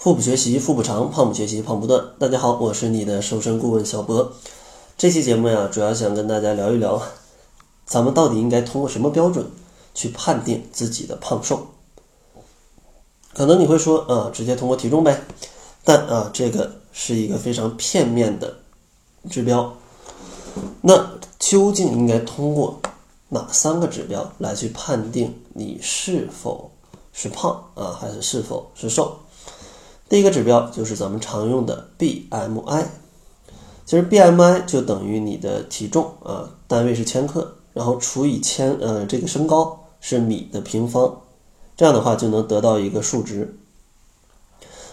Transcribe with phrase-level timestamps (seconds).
[0.00, 2.02] 腹部学习腹部长，胖不学习胖不断。
[2.18, 4.32] 大家好，我是你的瘦身顾问小博。
[4.96, 7.02] 这期节目呀，主要想跟大家聊一聊，
[7.84, 9.46] 咱们到底应该通过什么标准
[9.92, 11.66] 去判定自己的胖瘦？
[13.34, 15.20] 可能你会说，啊，直接通过体重呗。
[15.84, 18.56] 但啊，这个是一个非常片面的
[19.28, 19.70] 指标。
[20.80, 22.80] 那究竟应该通过
[23.28, 26.70] 哪三个指标来去判定你是否
[27.12, 29.14] 是胖啊，还是是否是瘦？
[30.10, 32.84] 第一个指标就是咱们常用的 BMI，
[33.86, 41.16] 其实 BMI 就等于你的体重啊，单位是千克，然后除以千，呃，这个身高是米的平方，
[41.76, 43.56] 这样的话就能得到一个数值。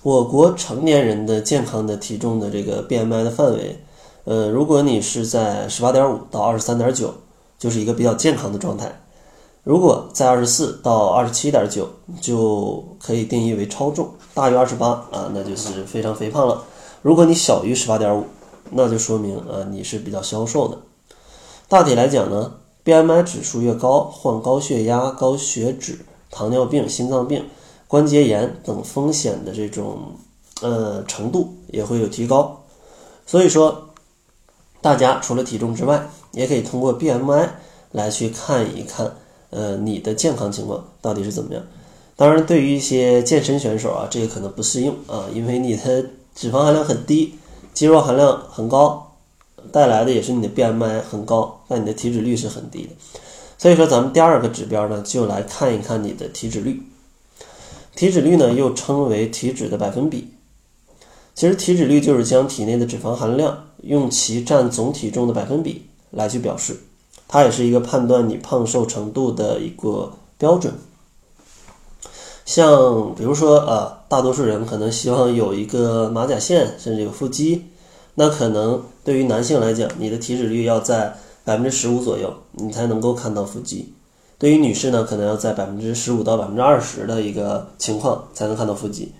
[0.00, 3.84] 我国成年人的健康的体重的这个 BMI 的范围，
[4.24, 7.12] 呃，如果你是在十八点五到二十三点九，
[7.58, 9.01] 就是一个比较健康的状态。
[9.64, 11.88] 如果在二十四到二十七点九，
[12.20, 16.64] 就可以定义为超重；大于二十八啊，那就是非常肥胖了。
[17.00, 18.24] 如果你小于十八点五，
[18.70, 20.78] 那就说明啊你是比较消瘦的。
[21.68, 27.46] 大体来讲呢，BMI 指数越高，患高血压、高血脂、糖尿病、心脏病、
[27.86, 30.16] 关节炎等风险的这种
[30.60, 32.64] 呃程度也会有提高。
[33.24, 33.90] 所以说，
[34.80, 37.48] 大家除了体重之外，也可以通过 BMI
[37.92, 39.12] 来去看一看。
[39.52, 41.62] 呃，你的健康情况到底是怎么样？
[42.16, 47.34] 当然，对于一些健身选手啊，这个可能不适用啊，因为你的脂肪含量很低，
[47.74, 49.14] 肌肉含量很高，
[49.70, 52.90] 带来的也是你的 BMI 很高，但你的体脂率是很低的。
[53.58, 56.82] 所以说，咱们第二个指标呢，就来看一看你的体脂率。
[57.94, 60.28] 体脂率呢，又称为体脂的百分比。
[61.34, 66.76] 其实，体脂率就是将体内的脂肪含量用其占总体重的百分比来去表示。
[67.32, 70.74] 它也是一个判断你胖瘦程度的一个标准。
[72.44, 77.68] 像比如说啊，大多数人可能希望有一个马甲线，甚至有腹肌，
[78.16, 83.94] 那可能对于男性来讲，你的体脂率要在百分之十五左右，你才能够看到腹肌；
[84.38, 89.10] 对于女士呢，可能要在百分之十五到百分之二十的一个情况才能看到腹肌。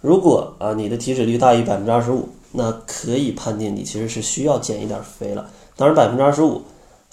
[0.00, 5.46] 如果啊，你的体脂率大于百分之二十五，那可以判定你其实是需要减一点肥了。
[5.76, 6.62] 当然，百分之二十五。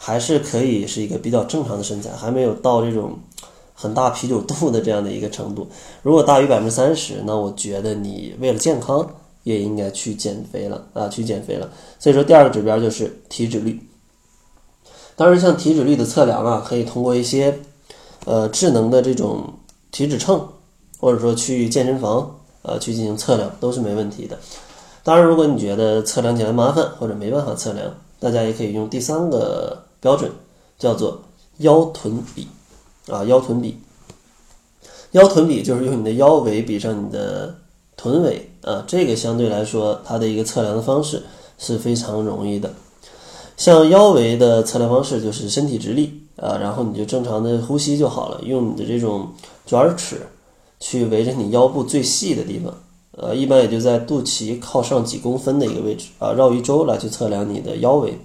[0.04, 3.20] 还是可以是一个比较正常的身材，还没有到这种
[3.76, 5.68] 很大啤酒肚的这样的一个程度。
[6.02, 9.08] 如果大于百分之三十，那我觉得你为了健康
[9.44, 11.70] 也应该去减肥了啊，去减肥了。
[12.00, 13.80] 所以说，第二个指标就是体脂率。
[15.16, 17.60] 当然，像体脂率的测量啊，可以通过一些
[18.26, 19.54] 呃智能的这种
[19.92, 20.48] 体脂秤，
[21.00, 24.40] 或者说去健身房呃去进行测量都是没问题的。
[25.04, 29.84] 当然，如果你觉得测量起来麻烦或者没办法测量，大家也可以用第三个。
[30.02, 30.30] 标准
[30.78, 31.22] 叫做
[31.60, 32.48] 腰臀比
[33.08, 33.78] 啊，腰臀比，
[35.12, 37.56] 腰臀比就是用你的腰围比上你的
[37.96, 41.24] 臀围啊，这个相对来说它的一个测量的方式
[41.58, 42.74] 是非常容易的。
[43.58, 49.30] 像腰围的测量方式就是身体直立啊，然后你就正常的呼吸就好了，用你的这种
[49.68, 50.26] 卷尺
[50.80, 52.74] 去围着你腰部最细的地方，
[53.12, 58.18] 呃，一般也就在肚脐靠上几公分的一个位置啊，绕一周来去测量你的腰围。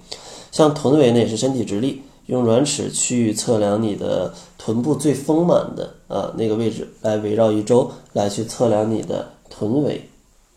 [0.57, 10.09] 像臀围呢，也是身体直立，用软尺去测量你的臀部最丰满的啊那个位置，来围绕一周来去测量你的臀围。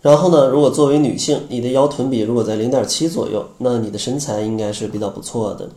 [0.01, 5.67] 然后呢，如果作为女性，你的腰臀比如果在零点七左右，那你的身材应该是比较不错的。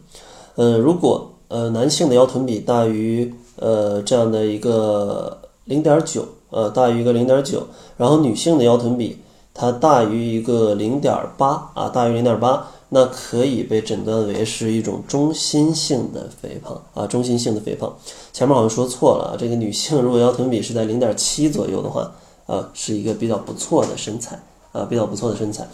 [0.54, 7.66] 呃，如果呃男性的腰臀比大于呃这样的一个零点九，呃大于一个零点九，
[7.96, 9.18] 然后女性的腰臀比
[9.52, 12.68] 它大于一个零点八啊，大于零点八。
[12.94, 17.90] 那可以被诊断为是一种中心性的肥胖啊，中心性的肥胖。
[18.34, 22.12] 前面好像说错了啊，这个女性如果腰臀比是在零点七左右的话，
[22.46, 24.38] 啊，是一个比较不错的身材
[24.72, 25.66] 啊，比较不错的身材。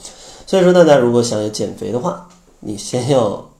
[0.46, 2.28] 所以说，大家如果想要减肥的话，
[2.60, 3.50] 你先要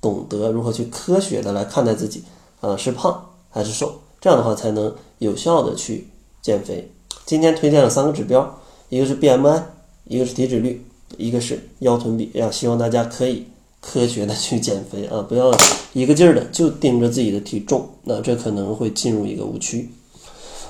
[0.00, 2.22] 懂得如何去科学的来看待自己
[2.60, 6.06] 啊，是胖还是瘦，这样的话才能有效的去
[6.40, 6.88] 减肥。
[7.26, 9.62] 今天推荐了三个指标，一个是 BMI，
[10.04, 10.86] 一个是体脂率。
[11.16, 13.44] 一个是腰臀比呀，希望大家可以
[13.80, 15.50] 科学的去减肥啊，不要
[15.92, 19.90] 一个劲儿的就盯着自己的体重，那这可能会进入一个误区。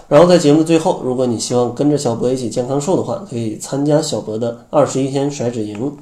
[0.09, 5.97] 然后在节目的最后，如果你希望跟着小博一起健康瘦的话，可以参加小博的二十一天甩脂营。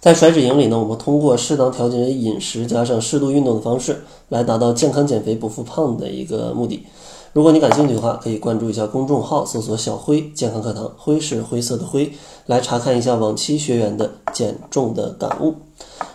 [0.00, 6.86] 在甩脂营里呢，我们通过适当调节饮食加上适度运动的方式，来达到健康减肥不复胖的一个目的。
[7.32, 12.12] 如果你感兴趣的话，可以关注一下公众号，搜索“小辉健康课堂”，辉是灰色的灰，
[12.46, 15.54] 来查看一下往期学员的减重的感悟。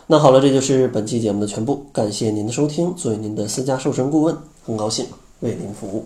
[0.08, 2.94] 那好了，这就是本期节目的全部，感谢您的收听。
[2.96, 5.06] 作为您的私家瘦身顾问，很高兴
[5.40, 6.04] 为您服务。